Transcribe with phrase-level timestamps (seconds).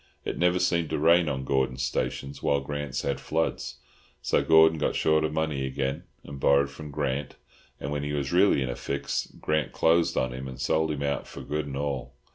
[0.25, 3.75] It never seemed to rain on Gordon's stations, while Grant's had floods.
[4.19, 7.35] So Gordon got short of money again and borrowed from Grant,
[7.79, 11.03] and when he was really in a fix Grant closed on him and sold him
[11.03, 12.15] out for good and all."